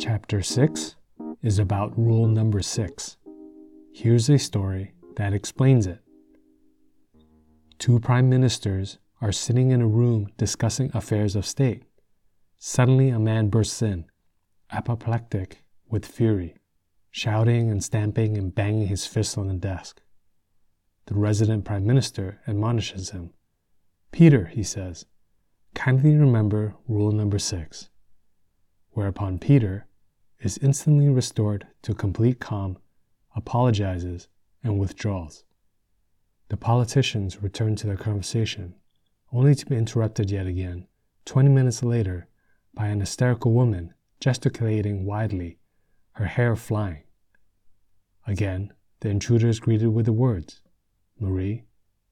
Chapter 0.00 0.42
6 0.42 0.94
is 1.42 1.58
about 1.58 1.98
rule 1.98 2.28
number 2.28 2.62
6. 2.62 3.16
Here's 3.92 4.30
a 4.30 4.38
story 4.38 4.92
that 5.16 5.32
explains 5.32 5.88
it. 5.88 5.98
Two 7.80 7.98
prime 7.98 8.28
ministers 8.28 8.98
are 9.20 9.32
sitting 9.32 9.72
in 9.72 9.82
a 9.82 9.88
room 9.88 10.28
discussing 10.36 10.92
affairs 10.94 11.34
of 11.34 11.44
state. 11.44 11.82
Suddenly, 12.58 13.08
a 13.08 13.18
man 13.18 13.48
bursts 13.48 13.82
in, 13.82 14.04
apoplectic 14.70 15.64
with 15.90 16.06
fury, 16.06 16.54
shouting 17.10 17.68
and 17.68 17.82
stamping 17.82 18.38
and 18.38 18.54
banging 18.54 18.86
his 18.86 19.04
fist 19.04 19.36
on 19.36 19.48
the 19.48 19.54
desk. 19.54 20.00
The 21.06 21.16
resident 21.16 21.64
prime 21.64 21.84
minister 21.84 22.40
admonishes 22.46 23.10
him. 23.10 23.32
Peter, 24.12 24.44
he 24.44 24.62
says, 24.62 25.06
kindly 25.74 26.14
remember 26.14 26.76
rule 26.86 27.10
number 27.10 27.40
six. 27.40 27.90
Whereupon 28.92 29.40
Peter 29.40 29.86
is 30.40 30.58
instantly 30.58 31.08
restored 31.08 31.66
to 31.82 31.94
complete 31.94 32.38
calm, 32.38 32.78
apologizes, 33.34 34.28
and 34.62 34.78
withdraws. 34.78 35.44
The 36.48 36.56
politicians 36.56 37.42
return 37.42 37.76
to 37.76 37.86
their 37.86 37.96
conversation, 37.96 38.74
only 39.32 39.54
to 39.54 39.66
be 39.66 39.76
interrupted 39.76 40.30
yet 40.30 40.46
again, 40.46 40.86
20 41.24 41.50
minutes 41.50 41.82
later, 41.82 42.28
by 42.72 42.86
an 42.86 43.00
hysterical 43.00 43.52
woman 43.52 43.94
gesticulating 44.20 45.04
widely, 45.04 45.58
her 46.12 46.26
hair 46.26 46.56
flying. 46.56 47.02
Again, 48.26 48.72
the 49.00 49.10
intruder 49.10 49.48
is 49.48 49.60
greeted 49.60 49.88
with 49.88 50.06
the 50.06 50.12
words 50.12 50.62
Marie, 51.20 51.64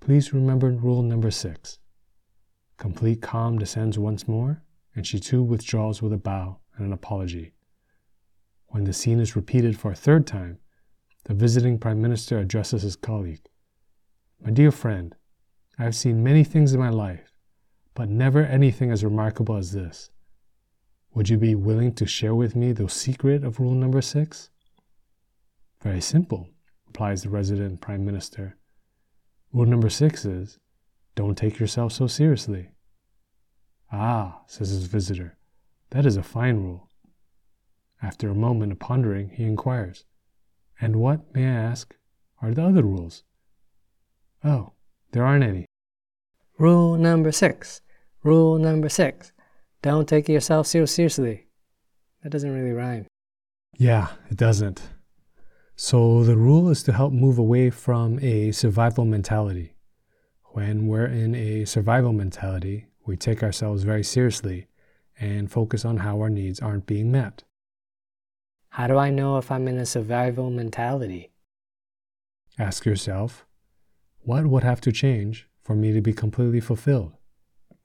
please 0.00 0.32
remember 0.32 0.70
rule 0.70 1.02
number 1.02 1.30
six. 1.30 1.78
Complete 2.78 3.22
calm 3.22 3.58
descends 3.58 3.98
once 3.98 4.26
more, 4.26 4.62
and 4.94 5.06
she 5.06 5.20
too 5.20 5.42
withdraws 5.42 6.02
with 6.02 6.12
a 6.12 6.18
bow 6.18 6.58
and 6.76 6.86
an 6.86 6.92
apology. 6.92 7.53
When 8.74 8.82
the 8.82 8.92
scene 8.92 9.20
is 9.20 9.36
repeated 9.36 9.78
for 9.78 9.92
a 9.92 9.94
third 9.94 10.26
time, 10.26 10.58
the 11.26 11.32
visiting 11.32 11.78
Prime 11.78 12.02
Minister 12.02 12.40
addresses 12.40 12.82
his 12.82 12.96
colleague 12.96 13.48
My 14.44 14.50
dear 14.50 14.72
friend, 14.72 15.14
I 15.78 15.84
have 15.84 15.94
seen 15.94 16.24
many 16.24 16.42
things 16.42 16.74
in 16.74 16.80
my 16.80 16.88
life, 16.88 17.30
but 17.94 18.08
never 18.08 18.42
anything 18.42 18.90
as 18.90 19.04
remarkable 19.04 19.56
as 19.56 19.70
this. 19.70 20.10
Would 21.14 21.28
you 21.28 21.38
be 21.38 21.54
willing 21.54 21.94
to 21.94 22.04
share 22.04 22.34
with 22.34 22.56
me 22.56 22.72
the 22.72 22.88
secret 22.88 23.44
of 23.44 23.60
rule 23.60 23.76
number 23.76 24.02
six? 24.02 24.50
Very 25.80 26.00
simple, 26.00 26.48
replies 26.88 27.22
the 27.22 27.30
resident 27.30 27.80
Prime 27.80 28.04
Minister. 28.04 28.56
Rule 29.52 29.66
number 29.66 29.88
six 29.88 30.24
is 30.24 30.58
don't 31.14 31.38
take 31.38 31.60
yourself 31.60 31.92
so 31.92 32.08
seriously. 32.08 32.70
Ah, 33.92 34.40
says 34.48 34.70
his 34.70 34.86
visitor, 34.86 35.38
that 35.90 36.04
is 36.04 36.16
a 36.16 36.24
fine 36.24 36.56
rule. 36.56 36.88
After 38.02 38.28
a 38.28 38.34
moment 38.34 38.72
of 38.72 38.78
pondering, 38.78 39.30
he 39.30 39.44
inquires, 39.44 40.04
And 40.80 40.96
what, 40.96 41.34
may 41.34 41.46
I 41.46 41.52
ask, 41.52 41.94
are 42.42 42.52
the 42.52 42.64
other 42.64 42.82
rules? 42.82 43.24
Oh, 44.42 44.72
there 45.12 45.24
aren't 45.24 45.44
any. 45.44 45.66
Rule 46.58 46.96
number 46.96 47.32
six. 47.32 47.80
Rule 48.22 48.58
number 48.58 48.88
six. 48.88 49.32
Don't 49.82 50.08
take 50.08 50.28
yourself 50.28 50.66
so 50.66 50.86
seriously. 50.86 51.46
That 52.22 52.30
doesn't 52.30 52.52
really 52.52 52.72
rhyme. 52.72 53.06
Yeah, 53.76 54.08
it 54.30 54.36
doesn't. 54.36 54.82
So 55.76 56.22
the 56.22 56.36
rule 56.36 56.70
is 56.70 56.82
to 56.84 56.92
help 56.92 57.12
move 57.12 57.38
away 57.38 57.70
from 57.70 58.18
a 58.20 58.52
survival 58.52 59.04
mentality. 59.04 59.74
When 60.52 60.86
we're 60.86 61.06
in 61.06 61.34
a 61.34 61.64
survival 61.64 62.12
mentality, 62.12 62.86
we 63.06 63.16
take 63.16 63.42
ourselves 63.42 63.82
very 63.82 64.04
seriously 64.04 64.68
and 65.18 65.50
focus 65.50 65.84
on 65.84 65.98
how 65.98 66.20
our 66.20 66.30
needs 66.30 66.60
aren't 66.60 66.86
being 66.86 67.10
met. 67.10 67.42
How 68.74 68.88
do 68.88 68.98
I 68.98 69.08
know 69.08 69.38
if 69.38 69.52
I'm 69.52 69.68
in 69.68 69.78
a 69.78 69.86
survival 69.86 70.50
mentality? 70.50 71.30
Ask 72.58 72.84
yourself, 72.84 73.46
what 74.22 74.48
would 74.48 74.64
have 74.64 74.80
to 74.80 74.90
change 74.90 75.48
for 75.62 75.76
me 75.76 75.92
to 75.92 76.00
be 76.00 76.12
completely 76.12 76.58
fulfilled? 76.58 77.12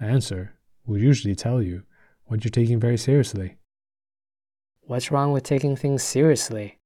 The 0.00 0.06
answer 0.06 0.54
will 0.84 0.98
usually 0.98 1.36
tell 1.36 1.62
you 1.62 1.84
what 2.24 2.42
you're 2.42 2.50
taking 2.50 2.80
very 2.80 2.98
seriously. 2.98 3.58
What's 4.80 5.12
wrong 5.12 5.30
with 5.30 5.44
taking 5.44 5.76
things 5.76 6.02
seriously? 6.02 6.80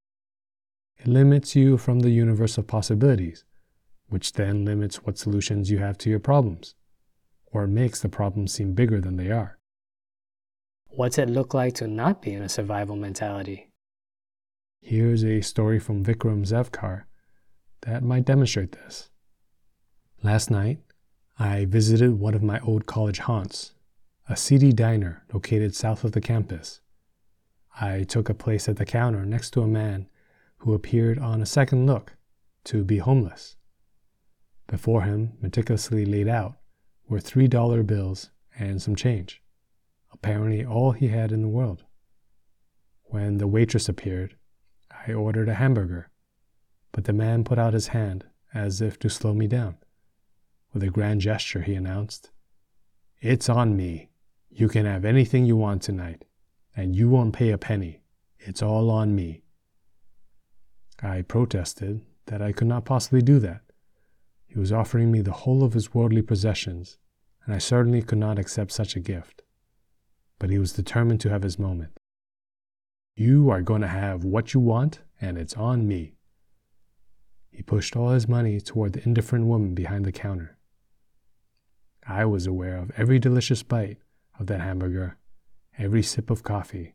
It 0.99 1.07
limits 1.07 1.57
you 1.57 1.79
from 1.79 2.01
the 2.01 2.11
universe 2.11 2.59
of 2.59 2.67
possibilities 2.67 3.47
which 4.11 4.35
then 4.35 4.67
limits 4.67 5.05
what 5.05 5.17
solutions 5.17 5.71
you 5.71 5.79
have 5.79 5.97
to 5.99 6.11
your 6.11 6.21
problems, 6.21 6.75
or 7.47 7.67
makes 7.67 8.03
the 8.03 8.11
problems 8.11 8.53
seem 8.53 8.75
bigger 8.75 9.01
than 9.01 9.17
they 9.17 9.31
are. 9.31 9.57
What's 10.91 11.17
it 11.17 11.31
look 11.31 11.55
like 11.55 11.73
to 11.77 11.89
not 11.89 12.21
be 12.21 12.35
in 12.35 12.43
a 12.43 12.49
survival 12.51 12.97
mentality? 12.97 13.71
Here's 14.81 15.25
a 15.25 15.41
story 15.41 15.79
from 15.79 16.05
Vikram 16.05 16.45
Zavkar 16.45 17.05
that 17.83 18.03
might 18.03 18.25
demonstrate 18.25 18.73
this. 18.73 19.11
Last 20.23 20.51
night, 20.51 20.81
I 21.39 21.65
visited 21.65 22.19
one 22.19 22.35
of 22.35 22.43
my 22.43 22.61
old 22.61 22.87
college 22.87 23.19
haunts, 23.19 23.75
a 24.29 24.37
seedy 24.37 24.73
diner 24.73 25.25
located 25.33 25.75
south 25.75 26.05
of 26.05 26.13
the 26.13 26.21
campus. 26.21 26.81
I 27.81 28.05
took 28.05 28.29
a 28.29 28.35
place 28.35 28.69
at 28.69 28.77
the 28.77 28.87
counter 28.87 29.27
next 29.27 29.51
to 29.51 29.63
a 29.63 29.69
man 29.69 30.09
who 30.59 30.73
appeared 30.73 31.19
on 31.19 31.43
a 31.43 31.47
second 31.47 31.87
look 31.87 32.17
to 32.65 32.85
be 32.85 32.99
homeless. 32.99 33.57
Before 34.67 35.03
him, 35.03 35.35
meticulously 35.41 36.07
laid 36.07 36.29
out, 36.29 36.57
were 37.09 37.21
three 37.21 37.49
dollar 37.49 37.83
bills 37.83 38.31
and 38.59 38.81
some 38.81 38.97
change, 38.97 39.43
apparently 40.13 40.65
all 40.65 40.93
he 40.93 41.09
had 41.09 41.33
in 41.33 41.43
the 41.43 41.49
world. 41.49 41.85
When 43.05 43.39
the 43.39 43.47
waitress 43.47 43.89
appeared, 43.89 44.37
I 45.07 45.13
ordered 45.13 45.49
a 45.49 45.55
hamburger, 45.55 46.11
but 46.93 47.05
the 47.05 47.13
man 47.13 47.45
put 47.45 47.59
out 47.59 47.75
his 47.75 47.89
hand 47.89 48.25
as 48.53 48.81
if 48.81 48.99
to 49.01 49.09
slow 49.09 49.35
me 49.35 49.47
down. 49.47 49.77
With 50.73 50.83
a 50.83 50.91
grand 50.91 51.21
gesture, 51.21 51.63
he 51.63 51.75
announced, 51.75 52.31
It's 53.21 53.49
on 53.49 53.77
me. 53.77 54.11
You 54.51 54.69
can 54.69 54.85
have 54.85 55.05
anything 55.05 55.45
you 55.45 55.57
want 55.57 55.83
tonight, 55.83 56.25
and 56.75 56.97
you 56.97 57.09
won't 57.09 57.35
pay 57.35 57.51
a 57.51 57.59
penny. 57.59 58.03
It's 58.39 58.63
all 58.63 58.91
on 58.91 59.15
me. 59.15 59.43
I 61.03 61.23
protested 61.23 62.03
that 62.27 62.43
I 62.43 62.53
could 62.53 62.67
not 62.67 62.85
possibly 62.85 63.23
do 63.23 63.39
that. 63.41 63.63
He 64.47 64.59
was 64.59 64.73
offering 64.73 65.13
me 65.13 65.21
the 65.21 65.33
whole 65.33 65.63
of 65.63 65.75
his 65.75 65.95
worldly 65.95 66.23
possessions, 66.23 66.99
and 67.45 67.55
I 67.55 67.59
certainly 67.59 68.03
could 68.03 68.19
not 68.19 68.39
accept 68.39 68.73
such 68.73 68.97
a 68.97 69.01
gift. 69.01 69.43
But 70.39 70.51
he 70.51 70.59
was 70.59 70.73
determined 70.73 71.21
to 71.21 71.31
have 71.31 71.43
his 71.43 71.59
moment. 71.59 72.01
You 73.19 73.49
are 73.49 73.63
going 73.63 73.81
to 73.81 73.89
have 73.89 74.25
what 74.25 74.53
you 74.53 74.61
want, 74.61 75.01
and 75.23 75.39
it's 75.39 75.55
on 75.55 75.89
me. 75.89 76.17
He 77.51 77.63
pushed 77.63 77.97
all 77.97 78.11
his 78.11 78.29
money 78.29 78.61
toward 78.61 78.93
the 78.93 79.03
indifferent 79.05 79.47
woman 79.47 79.75
behind 79.75 80.05
the 80.05 80.13
counter. 80.13 80.59
I 82.07 82.27
was 82.27 82.47
aware 82.47 82.77
of 82.77 82.93
every 82.95 83.19
delicious 83.19 83.63
bite 83.63 83.97
of 84.39 84.49
that 84.49 84.61
hamburger, 84.61 85.17
every 85.79 86.03
sip 86.03 86.29
of 86.29 86.43
coffee. 86.43 86.95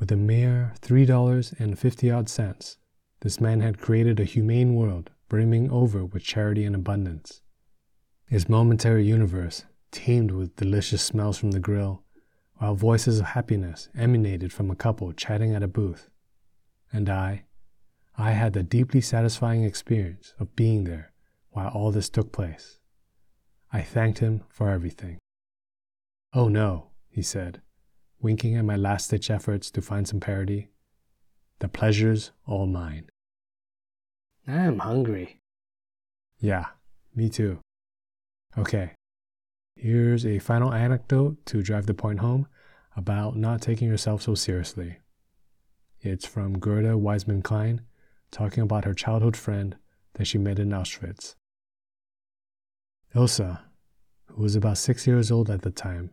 With 0.00 0.10
a 0.10 0.16
mere 0.16 0.74
three 0.80 1.06
dollars 1.06 1.54
and 1.56 1.78
fifty 1.78 2.10
odd 2.10 2.28
cents, 2.28 2.76
this 3.20 3.40
man 3.40 3.60
had 3.60 3.78
created 3.78 4.18
a 4.18 4.24
humane 4.24 4.74
world 4.74 5.10
brimming 5.28 5.70
over 5.70 6.04
with 6.04 6.24
charity 6.24 6.64
and 6.64 6.74
abundance. 6.74 7.42
His 8.26 8.48
momentary 8.48 9.04
universe 9.06 9.64
teemed 9.92 10.32
with 10.32 10.56
delicious 10.56 11.02
smells 11.02 11.38
from 11.38 11.52
the 11.52 11.60
grill, 11.60 12.02
while 12.58 12.74
voices 12.74 13.20
of 13.20 13.26
happiness 13.26 13.88
emanated 13.96 14.52
from 14.52 14.70
a 14.70 14.76
couple 14.76 15.12
chatting 15.12 15.54
at 15.54 15.62
a 15.62 15.68
booth. 15.68 16.08
And 16.92 17.08
I, 17.08 17.44
I 18.16 18.30
had 18.30 18.54
the 18.54 18.62
deeply 18.62 19.00
satisfying 19.00 19.64
experience 19.64 20.32
of 20.38 20.56
being 20.56 20.84
there 20.84 21.12
while 21.50 21.68
all 21.68 21.90
this 21.90 22.08
took 22.08 22.32
place. 22.32 22.78
I 23.72 23.82
thanked 23.82 24.20
him 24.20 24.42
for 24.48 24.70
everything. 24.70 25.18
Oh 26.32 26.48
no, 26.48 26.88
he 27.08 27.22
said, 27.22 27.60
winking 28.20 28.56
at 28.56 28.64
my 28.64 28.76
last 28.76 29.10
ditch 29.10 29.30
efforts 29.30 29.70
to 29.72 29.82
find 29.82 30.08
some 30.08 30.20
parity. 30.20 30.68
The 31.58 31.68
pleasure's 31.68 32.32
all 32.46 32.66
mine. 32.66 33.10
I'm 34.46 34.78
hungry. 34.78 35.40
Yeah, 36.38 36.66
me 37.14 37.28
too. 37.28 37.60
Okay, 38.56 38.94
here's 39.76 40.24
a 40.24 40.38
final 40.38 40.72
anecdote 40.72 41.44
to 41.46 41.62
drive 41.62 41.86
the 41.86 41.94
point 41.94 42.20
home 42.20 42.46
about 42.96 43.36
not 43.36 43.60
taking 43.60 43.86
yourself 43.86 44.22
so 44.22 44.34
seriously. 44.34 44.98
It's 46.00 46.26
from 46.26 46.58
Gerda 46.58 46.96
Weissmann 46.96 47.42
Klein 47.42 47.82
talking 48.30 48.62
about 48.62 48.84
her 48.84 48.94
childhood 48.94 49.36
friend 49.36 49.76
that 50.14 50.26
she 50.26 50.38
met 50.38 50.58
in 50.58 50.70
Auschwitz. 50.70 51.34
Ilse, 53.14 53.58
who 54.26 54.42
was 54.42 54.56
about 54.56 54.78
six 54.78 55.06
years 55.06 55.30
old 55.30 55.50
at 55.50 55.62
the 55.62 55.70
time, 55.70 56.10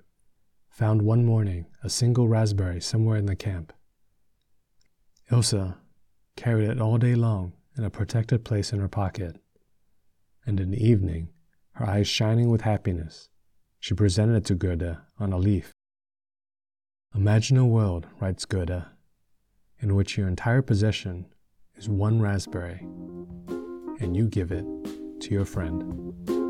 found 0.70 1.02
one 1.02 1.26
morning 1.26 1.66
a 1.84 1.90
single 1.90 2.28
raspberry 2.28 2.82
somewhere 2.82 3.18
in 3.18 3.26
the 3.26 3.36
camp. 3.36 3.72
Ilse 5.32 5.74
carried 6.36 6.70
it 6.70 6.82
all 6.82 6.98
day 6.98 7.16
long 7.16 7.54
in 7.78 7.84
a 7.84 7.90
protected 7.90 8.44
place 8.44 8.74
in 8.74 8.80
her 8.80 8.88
pocket. 8.88 9.38
And 10.46 10.60
in 10.60 10.72
the 10.72 10.86
evening, 10.86 11.30
her 11.74 11.88
eyes 11.88 12.08
shining 12.08 12.50
with 12.50 12.62
happiness, 12.62 13.30
she 13.84 13.94
presented 13.94 14.38
it 14.38 14.46
to 14.46 14.56
Gerda 14.56 15.02
on 15.20 15.34
a 15.34 15.38
leaf. 15.38 15.74
Imagine 17.14 17.58
a 17.58 17.66
world, 17.66 18.08
writes 18.22 18.46
Gerda, 18.46 18.94
in 19.82 19.94
which 19.94 20.18
your 20.18 20.30
entire 20.30 20.62
possession 20.62 21.26
is 21.76 21.90
one 21.90 22.22
raspberry, 22.22 22.80
and 24.00 24.16
you 24.16 24.30
give 24.30 24.54
it 24.54 24.64
to 25.20 25.32
your 25.32 25.44
friend. 25.44 26.43